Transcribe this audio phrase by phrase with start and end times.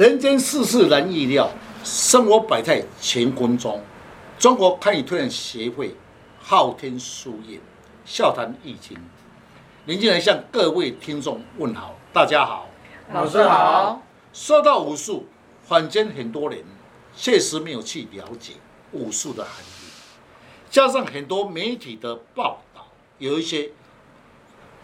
[0.00, 1.50] 人间世事难预料，
[1.84, 3.78] 生活百态乾坤中。
[4.38, 5.94] 中国堪舆推演协会
[6.40, 7.60] 昊天书院
[8.06, 8.96] 笑谈易经，
[9.84, 12.66] 林进来向各位听众问好，大家好，
[13.12, 14.00] 老师好。
[14.32, 15.26] 说到武术，
[15.64, 16.64] 坊间很多人
[17.14, 18.54] 确实没有去了解
[18.92, 19.90] 武术的含义，
[20.70, 22.86] 加上很多媒体的报道
[23.18, 23.70] 有一些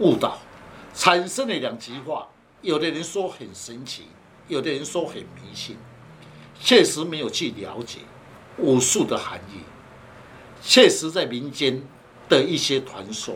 [0.01, 0.37] 误导，
[0.93, 2.29] 产生了两极化。
[2.61, 4.09] 有的人说很神奇，
[4.49, 5.77] 有的人说很迷信，
[6.61, 7.99] 确实没有去了解
[8.59, 9.61] 武术的含义。
[10.63, 11.83] 确实在民间
[12.29, 13.35] 的一些传说，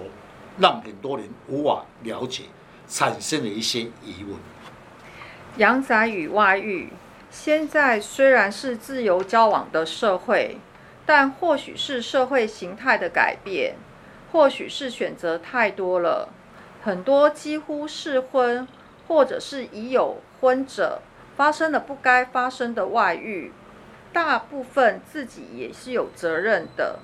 [0.58, 2.44] 让很多人无法了解，
[2.88, 4.36] 产生了一些疑问。
[5.56, 6.92] 阳宅与外遇，
[7.30, 10.58] 现在虽然是自由交往的社会，
[11.04, 13.74] 但或许是社会形态的改变，
[14.32, 16.28] 或许是选择太多了，
[16.82, 18.66] 很多几乎适婚。
[19.10, 21.02] 或者是已有婚者
[21.36, 23.52] 发生了不该发生的外遇，
[24.12, 27.00] 大部分自己也是有责任的。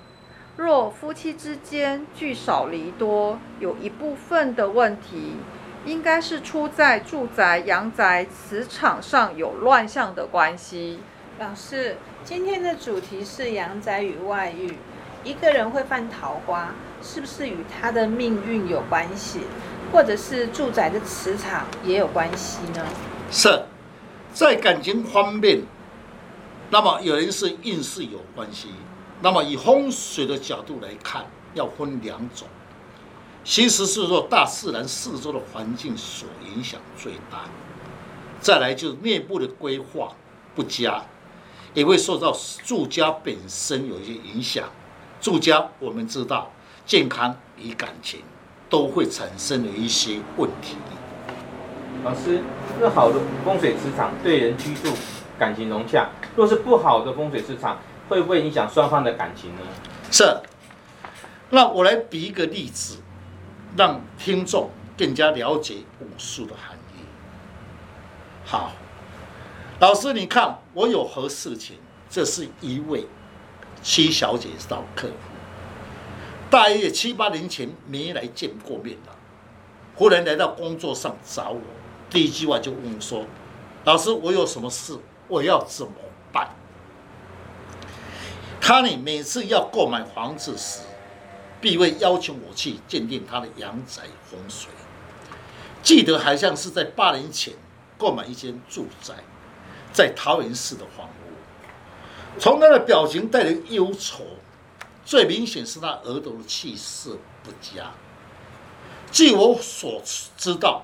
[0.57, 5.35] 若夫妻之间聚少离多，有一部分的问题，
[5.85, 11.01] 应该是出在住宅、阳宅、磁场上有乱象的关系。
[11.41, 14.77] 老师，今天的主题是阳宅与外遇，
[15.25, 19.41] 一个人会犯桃花，是不是与他的命运有关系？
[19.93, 22.85] 或者是住宅的磁场也有关系呢？
[23.31, 23.65] 是，
[24.33, 25.63] 在感情方面，
[26.71, 28.69] 那么有人是运势有关系，
[29.23, 32.47] 那么以风水的角度来看，要分两种，
[33.45, 37.45] 其实是说大自然四周的环境所影响最大，
[38.41, 40.13] 再来就是内部的规划
[40.55, 41.05] 不佳，
[41.75, 44.69] 也会受到住家本身有一些影响。
[45.21, 46.53] 住家我们知道，
[46.85, 48.21] 健康与感情。
[48.69, 50.77] 都会产生了一些问题。
[52.05, 52.43] 老师，
[52.81, 54.93] 那好的风水磁场对人居住
[55.39, 57.79] 感情融洽，若是不好的风水磁场，
[58.09, 59.63] 会不会影响双方的感情呢？
[60.11, 60.25] 是。
[61.51, 62.99] 那我来比一个例子，
[63.77, 67.01] 让听众更加了解武术的含义。
[68.45, 68.73] 好，
[69.81, 71.77] 老师，你看我有何事情？
[72.09, 73.07] 这是一位
[73.83, 75.15] 七小姐到客户。
[76.57, 79.15] 大约七八年前没来见过面了，
[79.95, 81.61] 忽然来到工作上找我，
[82.09, 83.27] 第一句话就问我说
[83.85, 84.99] ：“老师，我有什么事？
[85.29, 85.93] 我要怎么
[86.33, 86.49] 办？”
[88.59, 90.81] 他呢，每次要购买房子时，
[91.61, 94.71] 必会要求我去鉴定他的阳宅风水。
[95.83, 97.53] 记得好像是在八年前
[97.99, 99.13] 购买一间住宅，
[99.93, 104.25] 在桃园市的房屋，从他的表情带着忧愁。
[105.07, 107.93] 最明显是他额头的气色不佳。
[109.13, 110.03] 据我所
[110.37, 110.83] 知道，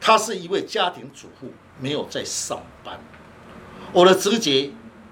[0.00, 3.00] 他是一位家庭主妇，没有在上班。
[3.92, 4.70] 我的直觉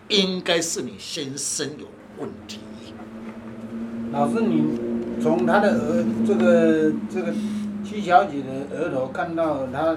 [0.09, 1.89] 应该是你先生有
[2.19, 2.61] 问题。
[4.13, 7.35] 老师，你从他的额这个这个
[7.85, 9.97] 戚小姐的额头看到他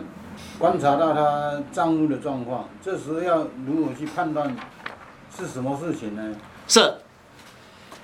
[0.58, 4.56] 观察到他丈夫的状况，这时候要如何去判断
[5.38, 6.36] 是什么事情呢？
[6.68, 6.96] 是。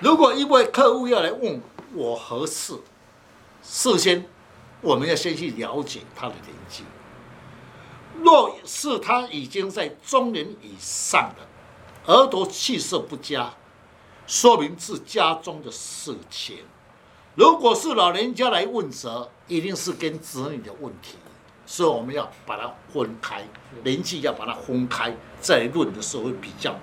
[0.04, 1.62] 如果一位客户要来问
[1.94, 2.74] 我何事，
[3.62, 4.26] 事先
[4.82, 6.84] 我们要先去了解他的年纪。
[8.20, 13.54] 若是他已经在中年以上的，额头气色不佳，
[14.26, 16.58] 说明是家中的事情。
[17.34, 21.16] 如果是老人家来问责，一定是跟子女的问题，
[21.64, 23.48] 所以我们要把它分开，
[23.82, 26.76] 年纪要把它分开，再来论的时候会比较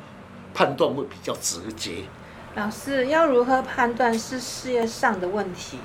[0.56, 2.06] 判断会比较直接。
[2.54, 5.78] 老师要如何判断是事业上的问题？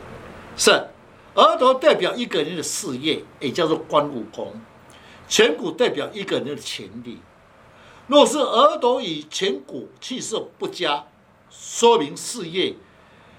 [0.56, 0.88] 是
[1.34, 4.49] 额头代表一个人的事业，也叫做官禄宫；
[5.28, 7.21] 颧骨代表一个人的潜力。
[8.09, 11.04] 若是额头与颧骨气色不佳，
[11.50, 12.75] 说明事业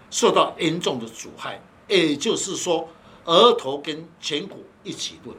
[0.09, 1.61] 受到严重的阻碍。
[1.89, 2.88] 也就是说，
[3.25, 5.35] 额头跟颧骨一起论。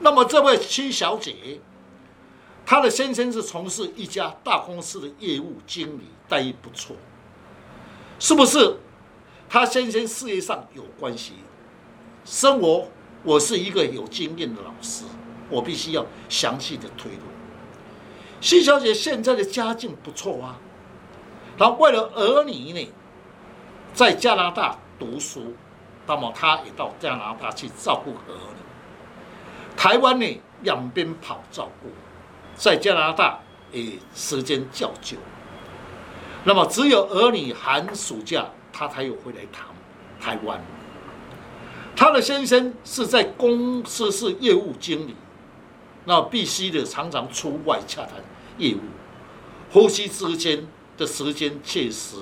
[0.00, 1.60] 那么这位七小姐，
[2.64, 6.94] 她的先生是从事一家大公司的业务经理，待遇不错。
[8.18, 8.76] 是不是
[9.48, 11.34] 他先生事业上有关系？
[12.24, 12.88] 生活，
[13.22, 15.04] 我是一个有经验的老师，
[15.48, 17.22] 我必须要详细的推论。
[18.40, 20.58] 谢小姐现在的家境不错啊，
[21.56, 22.92] 她为了儿女呢，
[23.94, 25.54] 在加拿大读书，
[26.06, 29.76] 那么她也到加拿大去照顾儿女。
[29.76, 31.88] 台湾呢，两边跑照顾，
[32.56, 33.40] 在加拿大
[33.72, 35.16] 也时间较久。
[36.48, 39.66] 那么只有儿女寒暑假，他才有回来谈
[40.18, 40.58] 台湾。
[41.94, 45.14] 他的先生是在公司是业务经理，
[46.06, 48.14] 那必须的常常出外洽谈
[48.56, 48.80] 业务，
[49.70, 50.66] 夫妻之间
[50.96, 52.16] 的时间确实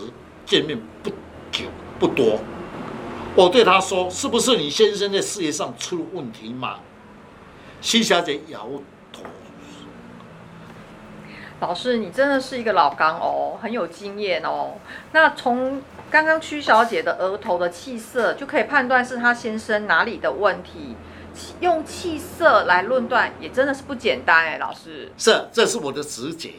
[0.44, 1.10] 见面不
[1.52, 1.66] 久
[2.00, 2.40] 不多。
[3.36, 6.80] 我对他说：“是不是你先生在事业上出了问题吗？”
[7.80, 8.68] 徐小姐摇。
[11.60, 14.74] 老师，你真的是一个老刚哦，很有经验哦。
[15.12, 20.96] 那从刚刚曲小姐的额头的气色就可以判断是她先生哪里的问题。
[21.60, 25.10] 用气色来论断也真的是不简单哎，老师。
[25.16, 26.54] 是，这是我的直觉，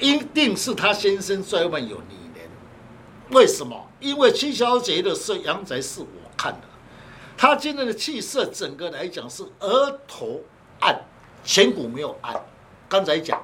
[0.00, 2.48] 一定是她先生在外面有女人。
[3.30, 3.88] 为什么？
[4.00, 6.06] 因为曲小姐的是阳宅，是我
[6.36, 6.66] 看的，
[7.36, 10.40] 她今天的气色整个来讲是额头
[10.80, 11.02] 暗，
[11.44, 12.34] 颧骨没有暗。
[12.88, 13.40] 刚才讲。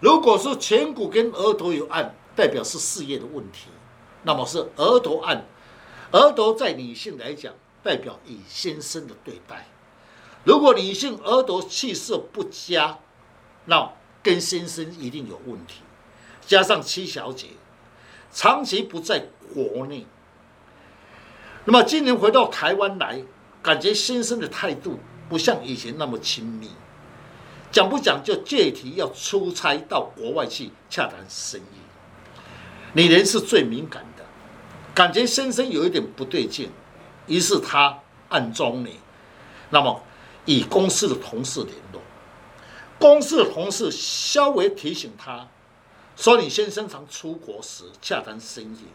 [0.00, 3.68] 如果是颧骨跟额头有暗，代表是事业的问题，
[4.22, 5.44] 那么是额头暗。
[6.12, 7.52] 额头在女性来讲，
[7.82, 9.68] 代表以先生的对待。
[10.42, 12.98] 如果女性额头气色不佳，
[13.66, 13.92] 那
[14.22, 15.82] 跟先生一定有问题。
[16.46, 17.48] 加上七小姐
[18.32, 20.06] 长期不在国内，
[21.66, 23.22] 那么今年回到台湾来，
[23.62, 24.98] 感觉先生的态度
[25.28, 26.70] 不像以前那么亲密。
[27.72, 31.78] 讲不讲就借题要出差到国外去洽谈生意，
[32.94, 34.24] 女人是最敏感的，
[34.92, 36.70] 感觉先生有一点不对劲，
[37.26, 38.98] 于是他暗中你，
[39.70, 40.02] 那么
[40.46, 42.02] 与公司的同事联络，
[42.98, 45.46] 公司的同事稍微提醒他，
[46.16, 48.86] 说你先生常出国时洽谈生意，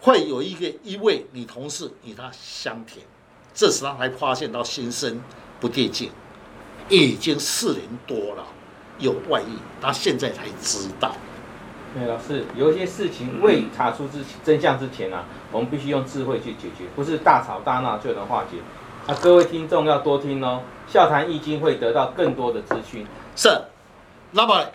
[0.00, 3.04] 会有一个一位女同事与他相甜，
[3.52, 5.20] 这时他才发现到先生
[5.60, 6.10] 不对劲。
[6.88, 8.44] 已经四年多了，
[8.98, 11.14] 有外遇，他现在才知道。
[11.94, 18.58] 对，老师，有一些事情未查出之真相之前啊，我们必须用智慧去解决，不是大吵大闹就能化解。
[19.06, 23.06] 啊，各位听众要多听哦，笑谈易经会得到更多的资讯。
[23.36, 23.48] 是，
[24.32, 24.66] 那么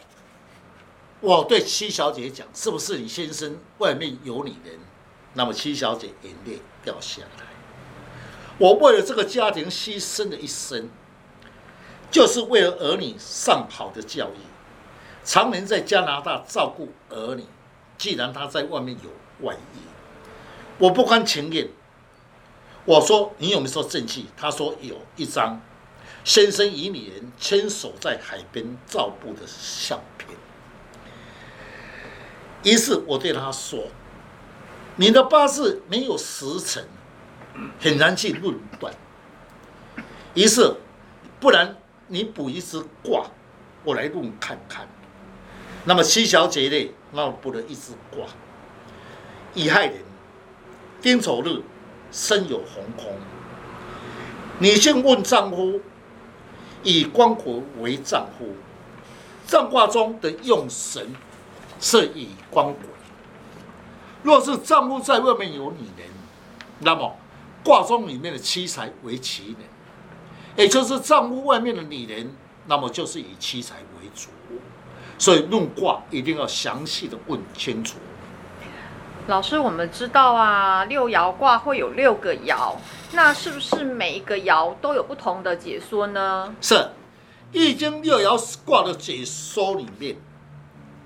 [1.19, 4.79] 我对七小姐讲，是不是你先生外面有女人？
[5.33, 7.43] 那么七小姐眼泪掉下来。
[8.57, 10.89] 我为了这个家庭牺牲了一生。
[12.11, 14.39] 就是为了儿女上好的教育，
[15.23, 17.43] 常年在加拿大照顾儿女。
[17.97, 19.79] 既然他在外面有外遇，
[20.77, 21.67] 我不甘情愿。
[22.85, 24.25] 我说你有没有说证据？
[24.37, 25.61] 他说有一张
[26.23, 30.29] 先生与女人牵手在海边照顾的相片。
[32.63, 33.87] 于是我对他说
[34.95, 36.87] ：“你的八字没有时辰，
[37.79, 38.93] 很难去论断。”
[40.33, 40.77] 于是，
[41.39, 41.75] 不然。
[42.09, 43.23] 你卜一支卦，
[43.83, 44.87] 我来论看看。
[45.85, 46.91] 那么七小姐呢？
[47.11, 48.25] 那我卜了一支卦，
[49.53, 50.01] 乙亥年
[51.01, 51.61] 丁丑日
[52.11, 53.15] 身有红空。
[54.59, 55.79] 女性问丈夫，
[56.83, 58.55] 以官鬼为丈夫，
[59.45, 61.15] 占卦中的用神
[61.79, 62.81] 是以官鬼。
[64.23, 66.09] 若是丈夫在外面有女人，
[66.79, 67.15] 那么
[67.63, 69.57] 卦中里面的妻财为其人。
[70.59, 72.35] 也就是丈夫外面的女人，
[72.67, 74.27] 那么就是以妻财为主，
[75.17, 77.97] 所以论卦一定要详细的问清楚。
[79.27, 82.75] 老师，我们知道啊，六爻卦会有六个爻，
[83.13, 86.53] 那是不是每一个爻都有不同的解说呢？
[86.59, 86.75] 是，
[87.53, 90.17] 《易经》六爻卦的解说里面，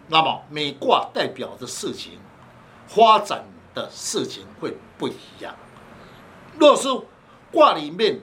[0.08, 2.14] 那么每卦代表的事情、
[2.88, 3.46] 发展
[3.76, 5.54] 的事情会不一样。
[6.58, 6.88] 若是
[7.52, 8.20] 卦里面。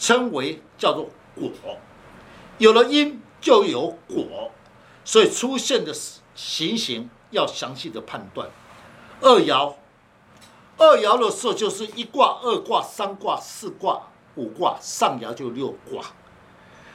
[0.00, 1.50] 称为叫做果，
[2.56, 4.50] 有了因就有果，
[5.04, 5.94] 所以出现的
[6.34, 8.48] 情形要详细的判断。
[9.20, 9.74] 二爻，
[10.78, 16.02] 二爻的时候就是一卦、二卦、三卦、四卦、五卦，上爻就六卦。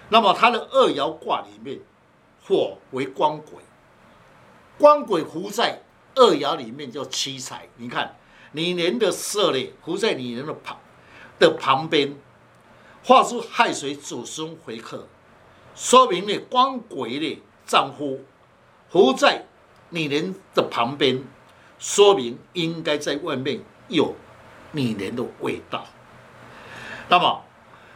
[0.10, 1.80] 那么它的二爻卦里面，
[2.44, 3.64] 火为光鬼，
[4.80, 5.84] 光鬼伏在
[6.16, 7.70] 二爻里面叫七财。
[7.78, 8.16] 你看，
[8.54, 10.80] 你年的色呢，伏在你人的旁
[11.38, 12.18] 的旁边。
[13.08, 15.08] 画出亥水子孙回克，
[15.76, 18.22] 说明呢，官鬼的丈夫
[18.90, 19.46] 伏在
[19.92, 21.24] 女人的旁边，
[21.78, 24.16] 说明应该在外面有
[24.72, 25.86] 女人的味道。
[27.08, 27.44] 那么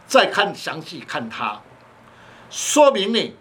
[0.05, 1.63] 再看详细看他，
[2.51, 3.33] 说明呢，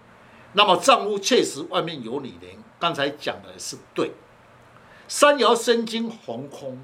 [0.55, 2.65] 那么丈夫确实外面有女人。
[2.79, 4.13] 刚才讲的是对。
[5.07, 6.79] 三爻生金红空。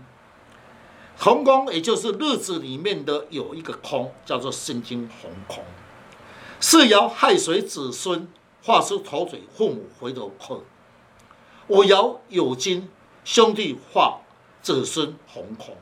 [1.18, 5.64] 红空，也就是日子里面的有一个空，叫做申金红空。
[6.60, 8.28] 四爻亥水子孙，
[8.62, 10.62] 画出头嘴父母回头客。
[11.68, 12.88] 五爻酉金
[13.24, 14.20] 兄弟画
[14.60, 15.76] 子孙红空。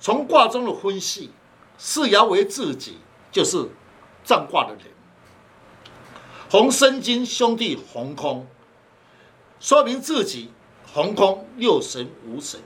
[0.00, 1.30] 从卦中的分析，
[1.76, 2.98] 四爻为自己，
[3.32, 3.68] 就是
[4.24, 4.84] 占卦的人。
[6.50, 8.46] 红生金兄弟红空，
[9.58, 10.50] 说明自己
[10.92, 12.60] 红空六神无神，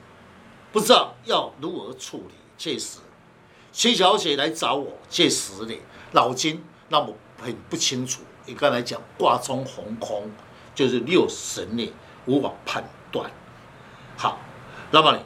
[0.73, 2.35] 不知道要如何处理。
[2.57, 2.99] 确实，
[3.71, 5.75] 七小姐来找我，确实的
[6.13, 8.23] 脑筋让我很不清楚。
[8.47, 10.31] 你刚才讲卦中红空，
[10.75, 11.93] 就是六神呢
[12.27, 13.31] 无法判断。
[14.17, 14.39] 好，
[14.91, 15.23] 那么呢，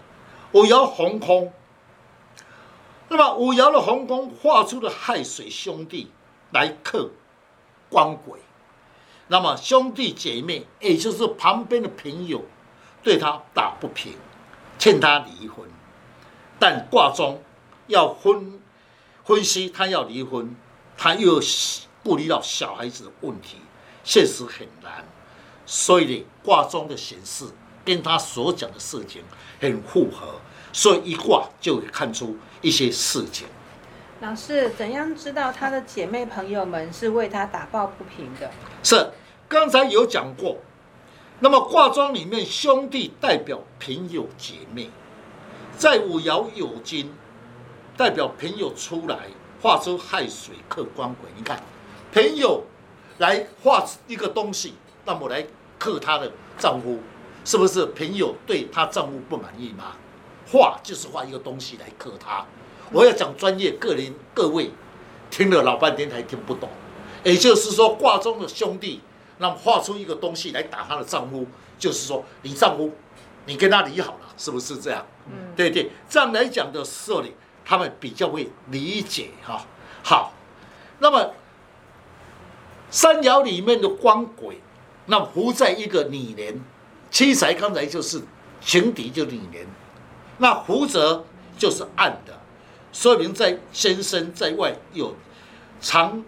[0.53, 1.53] 五爻逢空，
[3.09, 6.11] 那么五爻的红空画出了亥水兄弟
[6.53, 7.11] 来克
[7.89, 8.41] 官鬼。
[9.29, 12.43] 那么兄弟姐妹，也就是旁边的朋友，
[13.03, 14.15] 对他打不平，
[14.79, 15.69] 劝他离婚。
[16.59, 17.43] 但卦中
[17.87, 18.61] 要分
[19.25, 20.57] 分析，他要离婚，
[20.97, 21.41] 他又
[22.03, 23.59] 顾虑到小孩子的问题，
[24.05, 25.05] 现实很难。
[25.67, 27.45] 所以呢，卦中的形式
[27.85, 29.23] 跟他所讲的事情
[29.61, 30.41] 很符合，
[30.73, 33.47] 所以一卦就会看出一些事情。
[34.21, 38.51] 老师，怎样知道他的姐妹朋友们是为他打抱不平的？
[38.83, 39.11] 是
[39.49, 40.57] 刚才有讲过。
[41.39, 44.89] 那么卦中里面兄弟代表朋友姐妹，
[45.77, 47.13] 在五爻有金，
[47.95, 49.29] 代表朋友出来
[49.61, 51.29] 画出亥水克官鬼。
[51.37, 51.63] 你看，
[52.11, 52.63] 朋友
[53.19, 54.75] 来画一个东西，
[55.05, 55.47] 那么来
[55.79, 57.01] 克他的丈夫，
[57.45, 59.95] 是不是朋友对她丈夫不满意吗？
[60.51, 62.47] 画就是画一个东西来克他。
[62.93, 64.71] 我要讲专业，个人各位
[65.31, 66.71] 听了老半天还听不懂。
[67.25, 69.01] 也就是说，卦中的兄弟，
[69.39, 71.47] 那么画出一个东西来打她的丈夫，
[71.79, 72.93] 就是说你丈夫，
[73.47, 75.05] 你跟他离好了，是不是这样？
[75.27, 77.29] 嗯，对对，这样来讲的时候呢，
[77.65, 79.65] 他们比较会理解哈。
[80.03, 80.33] 好，
[81.01, 81.35] 那么
[82.91, 84.61] 三爻里面的官鬼，
[85.07, 86.63] 那么伏在一个女人，
[87.11, 88.23] 七财刚才就是
[88.61, 89.67] 情敌，就女人，
[90.39, 91.25] 那伏则
[91.59, 92.41] 就是暗的。
[92.93, 95.15] 说明在先生在外有
[95.81, 96.25] 藏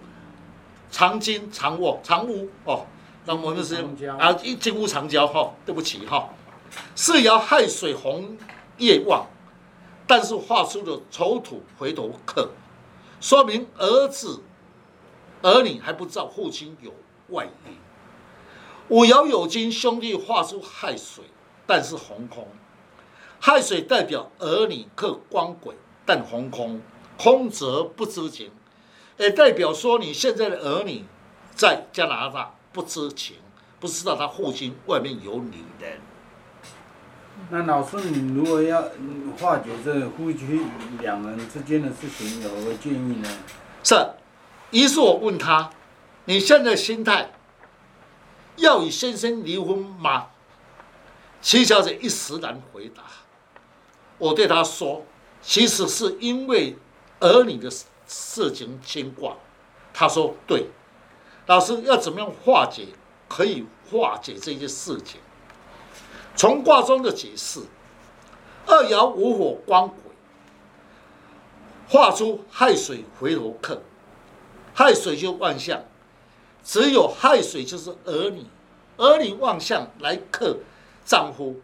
[0.91, 2.85] 藏金藏卧藏屋哦，
[3.28, 3.75] 那我们是
[4.18, 6.30] 啊一金屋藏娇哈，对不起哈。
[6.94, 8.38] 四爻亥水红
[8.78, 9.26] 夜旺，
[10.06, 12.49] 但是画出了丑土回头客，
[13.20, 14.40] 说明儿子
[15.42, 16.90] 儿女还不知道父亲有
[17.28, 17.76] 外遇。
[18.88, 21.25] 五爻有金兄弟画出亥水，
[21.66, 22.49] 但是红空，
[23.38, 25.76] 亥水代表儿女克光鬼。
[26.06, 26.80] 但红空，
[27.18, 28.50] 空则不知情，
[29.18, 31.04] 也代表说你现在的儿女
[31.54, 33.35] 在加拿大不知情，
[33.80, 36.00] 不知道他父亲外面有女人。
[37.50, 38.80] 那老师，你如果要
[39.37, 40.61] 化解这夫妻
[41.00, 43.28] 两人之间的事情，有何建议呢？
[43.82, 43.97] 是，
[44.70, 45.70] 于是我问他，
[46.26, 47.32] 你现在心态
[48.54, 50.28] 要与先生离婚吗？
[51.42, 53.02] 徐小姐一时难回答。
[54.18, 55.04] 我对他说。
[55.42, 56.76] 其实是因为
[57.18, 57.68] 儿女的
[58.06, 59.37] 事情牵挂，
[59.92, 60.66] 他说对，
[61.49, 62.88] 老师要怎么样化解，
[63.26, 65.19] 可以化解这些事情。
[66.37, 67.61] 从卦中的解释，
[68.67, 69.97] 二爻午火光鬼，
[71.88, 73.81] 画出亥水回头客，
[74.75, 75.83] 亥水就万象，
[76.62, 78.45] 只有亥水就是儿女，
[78.99, 80.59] 儿女万象来克
[81.07, 81.62] 丈夫，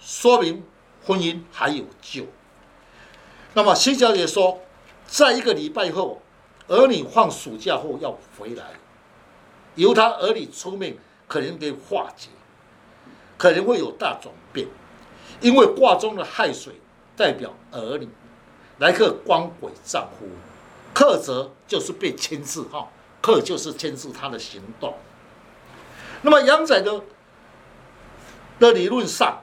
[0.00, 0.64] 说明
[1.04, 2.24] 婚姻还有救。
[3.52, 4.58] 那么辛小姐说，
[5.06, 6.22] 在一个礼拜后，
[6.68, 8.64] 儿女放暑假后要回来，
[9.74, 12.28] 由他儿女出面，可能可以化解，
[13.36, 14.68] 可能会有大转变，
[15.40, 16.74] 因为卦中的亥水
[17.16, 18.08] 代表儿女，
[18.78, 20.26] 来克光鬼丈夫，
[20.92, 22.88] 克则就是被牵制哈，
[23.20, 24.94] 克就是牵制他的行动。
[26.22, 27.02] 那么阳仔的
[28.58, 29.42] 的理论上，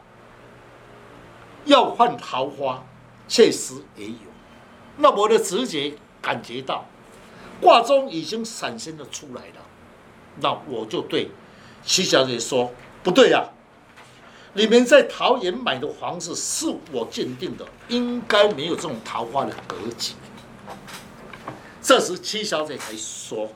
[1.66, 2.84] 要换桃花。
[3.32, 4.16] 确实也有，
[4.98, 6.84] 那我的直觉感觉到，
[7.62, 9.62] 卦中已经闪现的出来了，
[10.42, 11.30] 那我就对
[11.84, 12.72] 七小姐说
[13.04, 13.50] ：“不对呀、啊，
[14.54, 20.14] 你们在桃园买的房子是我鉴定的，应该没有这种桃花的格局。”
[21.82, 23.50] 这时七小姐才说：“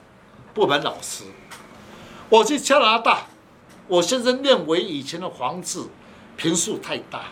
[0.53, 1.25] 不瞒老师，
[2.29, 3.27] 我去加拿大，
[3.87, 5.89] 我先生认为以前的房子
[6.37, 7.25] 平数太大。”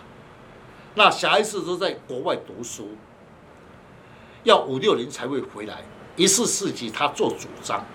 [0.96, 2.90] 那小孩子都在国外读书，
[4.44, 5.84] 要五六年才会回来。
[6.18, 7.86] 于是自己他做主张，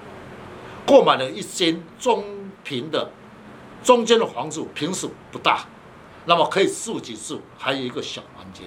[0.86, 2.24] 购买了一间中
[2.62, 3.10] 平的
[3.82, 5.64] 中间的房子，平数不大，
[6.24, 8.66] 那么可以自己住，还有一个小房间。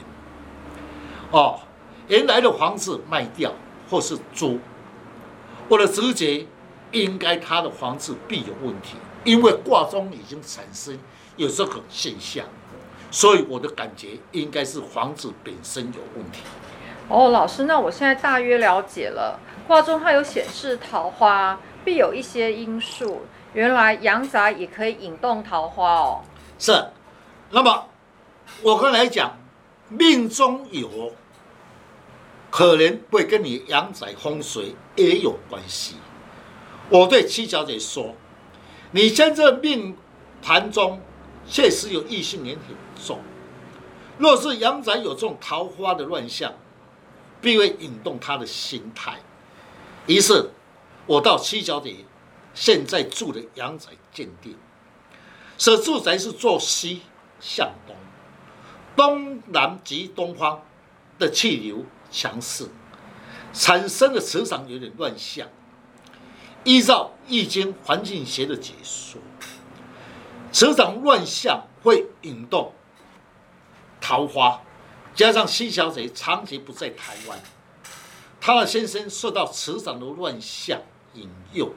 [1.32, 1.60] 哦，
[2.08, 3.54] 原来的房子卖掉
[3.90, 4.60] 或是租，
[5.68, 6.46] 我的直觉
[6.92, 11.00] 应该他的房子必有问题，因为卦中已经产生
[11.38, 12.46] 有这个现象。
[13.12, 16.42] 所以我的感觉应该是房子本身有问题。
[17.08, 19.40] 哦，老师，那我现在大约了解了。
[19.68, 23.22] 卦中它有显示桃花，必有一些因素。
[23.54, 26.22] 原来阳宅也可以引动桃花哦。
[26.60, 26.92] 是，
[27.50, 27.88] 那么
[28.62, 29.38] 我刚才讲，
[29.90, 31.14] 命中有，
[32.52, 35.96] 可能会跟你阳宅风水也有关系。
[36.90, 38.14] 我对七小姐说，
[38.92, 39.98] 你现在命
[40.42, 41.02] 盘中
[41.48, 43.20] 确实有异性缘很重，
[44.20, 46.54] 若是阳宅有这种桃花的乱象，
[47.42, 49.18] 必会引动他的心态。
[50.06, 50.52] 于是，
[51.10, 52.06] 我到七小姐
[52.54, 54.56] 现在住的阳宅鉴定，
[55.58, 57.02] 此住宅是坐西
[57.40, 57.96] 向东，
[58.96, 60.64] 东南及东方
[61.18, 62.70] 的气流强势，
[63.52, 65.48] 产生的磁场有点乱象。
[66.64, 69.20] 依照易经环境学的解说，
[70.52, 72.72] 磁场乱象会引动
[74.00, 74.62] 桃花，
[75.16, 77.40] 加上七小姐长期不在台湾，
[78.40, 80.80] 她的先生受到磁场的乱象
[81.14, 81.74] 引诱，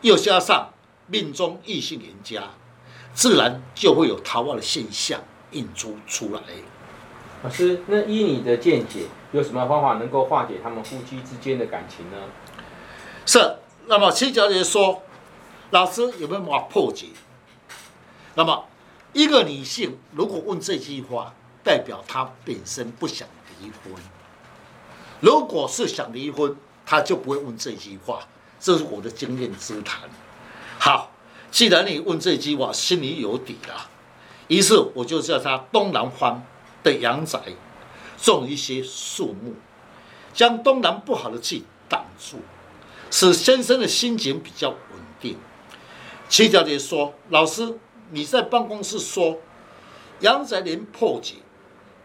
[0.00, 0.72] 又加上
[1.06, 2.42] 命中异性人家，
[3.14, 5.20] 自然就会有桃花的现象
[5.52, 6.40] 引出出来。
[7.42, 12.16] 老师，那依你的见解，有什么方法能够化解他们夫妻之间的感情呢？
[13.26, 13.56] 是。
[13.86, 15.02] 那么七小姐说
[15.72, 17.08] ：“老师有没有办法破解？”
[18.36, 18.66] 那么
[19.12, 23.26] 一个女性如果问这句话，代表她本身不想
[23.58, 24.00] 离婚。
[25.18, 26.54] 如果是想离婚，
[26.86, 28.28] 她就不会问这句话。
[28.60, 30.08] 这是我的经验之谈。
[30.78, 31.10] 好，
[31.50, 33.88] 既然你问这句话，心里有底了。
[34.48, 36.44] 于是我就叫他东南方
[36.82, 37.40] 的阳宅
[38.20, 39.54] 种一些树木，
[40.34, 42.40] 将东南不好的气挡住。
[43.10, 44.78] 使先生的心情比较稳
[45.20, 45.36] 定。
[46.28, 47.76] 齐小姐说：“老师，
[48.10, 49.38] 你在办公室说
[50.20, 51.36] 阳宅连破解，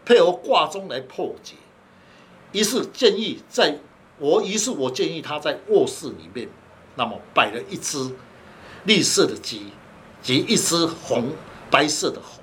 [0.04, 1.54] 配合卦中来破解。
[2.50, 3.78] 于是建议在
[4.18, 6.48] 我，于是我建议他在卧室里面，
[6.94, 8.10] 那么摆了一只
[8.84, 9.72] 绿色的鸡
[10.22, 11.32] 及一只红
[11.70, 12.40] 白色的猴，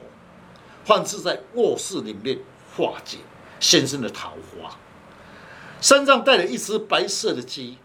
[0.84, 2.40] 放置在卧室里面
[2.76, 3.18] 化解
[3.60, 4.78] 先生的桃花。
[5.82, 7.78] 身上带了一只白色的鸡。”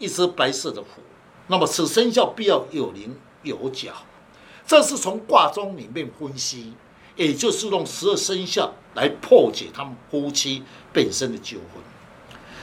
[0.00, 1.02] 一只白色的虎，
[1.48, 3.92] 那么此生肖必要有灵有角，
[4.66, 6.72] 这是从卦中里面分析，
[7.16, 11.82] 也就是用十二生肖来破解他们夫妻本身的纠纷。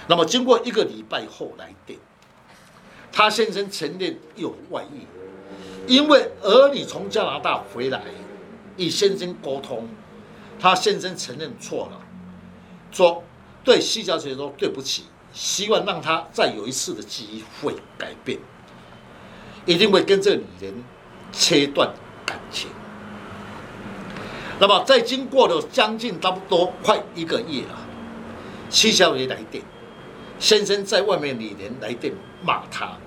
[0.08, 2.00] 那么经过一个礼拜后来电，
[3.12, 5.06] 他先生承认有外遇，
[5.86, 8.02] 因为儿女从加拿大回来，
[8.78, 9.88] 与先生沟通，
[10.60, 12.00] 他先生承认错了，
[12.92, 13.24] 说
[13.64, 15.04] 对西小姐说对不起。
[15.34, 18.40] 希望让他再有一次的机会改变，
[19.68, 20.74] 一定会跟这个女人
[21.32, 21.94] 切断
[22.26, 22.72] 感情。
[24.58, 27.78] 那么，在经过了将近差不多快一个月了，
[28.68, 29.64] 七小姐来电，
[30.40, 32.98] 先生在外面，女人来电骂他，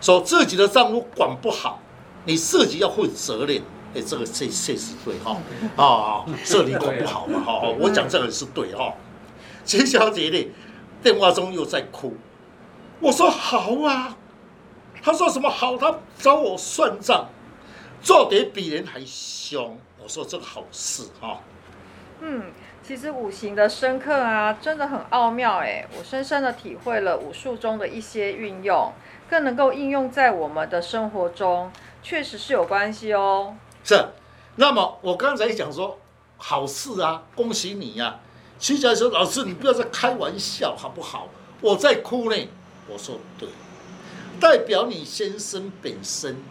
[0.00, 1.80] 说自己的丈夫管不好，
[2.24, 3.62] 你自己要负责任。
[3.94, 5.36] 哎，这个这这是对哈，
[5.76, 8.94] 啊，这里管不好嘛哈，我讲这个是对哈，
[9.64, 10.50] 七小姐呢？
[11.02, 12.16] 电话中又在哭，
[13.00, 14.16] 我说好啊，
[15.02, 15.76] 他说什么好？
[15.76, 17.28] 他找我算账，
[18.00, 19.76] 做得比人还凶。
[20.02, 21.38] 我说这个好事哈。
[22.20, 22.44] 嗯，
[22.84, 28.92] 其实五行的深刻啊，真的很奥妙哎，我深深的体会了武术中的一些运用，
[29.30, 31.70] 更能够应用在我们的生活中，
[32.02, 33.54] 确实是有关系哦。
[33.84, 34.08] 是，
[34.56, 36.00] 那么我刚才讲说
[36.36, 38.20] 好事啊，恭喜你呀、啊。
[38.58, 41.28] 七小姐说：“老师，你不要再开玩笑，好不好？
[41.60, 42.36] 我在哭呢。”
[42.88, 43.48] 我说：“对，
[44.40, 46.42] 代表你先生本身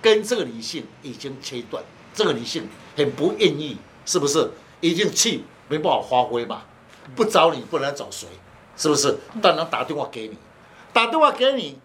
[0.00, 3.76] 跟这个女性已经切断，这个女性很不愿意，
[4.06, 4.50] 是不是？
[4.80, 6.62] 已经气没办法发挥嘛？
[7.14, 8.26] 不找你，不然找谁？
[8.76, 9.18] 是不是？
[9.40, 10.36] 当然打电话给你，
[10.92, 11.78] 打电话给你，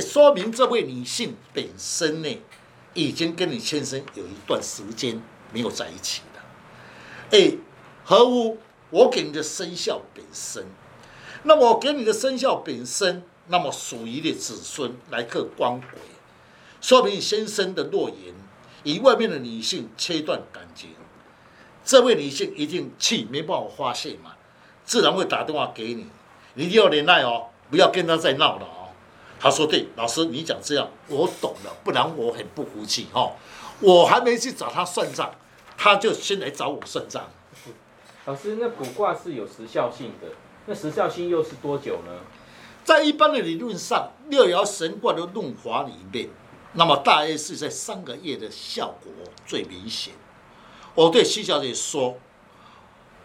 [0.00, 2.42] 说明这位女性本身呢，
[2.94, 6.42] 已经跟你先生有一段时间没有在一起了。
[7.30, 7.56] 哎，
[8.04, 8.58] 何物？”
[8.90, 10.64] 我给你的生肖本身，
[11.42, 16.00] 那么我给你的生肖本身，那么属于的子孙来克官鬼，
[16.80, 18.34] 说明你先生的诺言
[18.84, 20.88] 与外面的女性切断感情，
[21.88, 24.32] 这位女性一定气没办法发泄嘛，
[24.84, 26.06] 自然会打电话给你，
[26.52, 28.92] 你一定要忍耐哦，不要跟他再闹了哦。
[29.40, 33.32] 他说对，老师你讲这样我懂了，不然我很不服气哦，
[33.80, 35.32] 我还没去找他算账，
[35.78, 37.24] 他就先来找我算账。
[38.26, 40.28] 老师，那卜卦是有时效性的，
[40.66, 42.12] 那时效性又是多久呢？
[42.84, 46.28] 在一般的理论上，六爻神卦的论法里面，
[46.74, 49.10] 那么大约是在三个月的效果
[49.46, 50.12] 最明显。
[50.98, 52.18] 我对七小姐说：“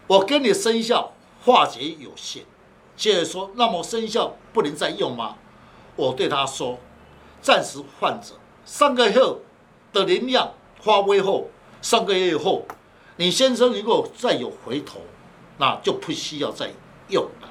[0.06, 1.12] 我跟你生肖
[1.44, 2.44] 化解有限。”
[2.96, 5.34] 接着说：“那么生肖不能再用吗？”
[5.96, 6.78] 我对她说
[7.42, 8.34] ：“暂时患者，
[8.64, 9.40] 三个月后
[9.92, 11.48] 的能量发挥后，
[11.82, 12.64] 三个月以后，
[13.16, 15.00] 你先生如果再有回头，
[15.58, 16.70] 那就不需要再
[17.08, 17.48] 用了。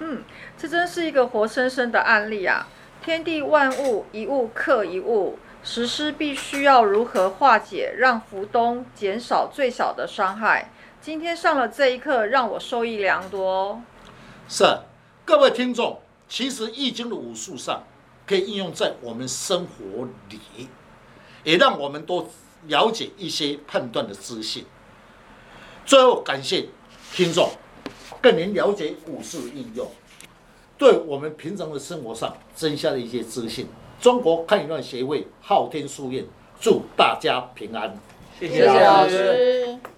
[0.00, 0.24] 嗯，
[0.58, 2.66] 这真是一个活生生的案例啊！
[3.00, 10.70] 天地万物，一物克一物，实施必须要如何化解，让福东减少最小的伤害。
[11.00, 13.82] 今天上了这一课，让我受益良多。
[14.48, 14.64] 是，
[15.24, 17.82] 各位听众，其实易经的武术上
[18.24, 20.68] 可以应用在我们生活里，
[21.42, 22.30] 也让我们多
[22.68, 24.64] 了解一些判断的资讯。
[25.84, 26.68] 最后，感谢
[27.12, 27.50] 听众，
[28.22, 29.90] 更能了解武术应用。
[30.78, 33.66] 对我们平常的生活上增加了一些资讯。
[34.06, 36.24] 中国堪舆论协会昊天书院
[36.60, 37.92] 祝大家平安。
[38.38, 39.10] 谢谢老师。
[39.10, 39.95] 谢谢老师。